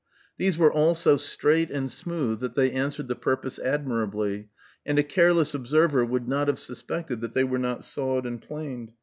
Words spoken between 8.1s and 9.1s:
and planed.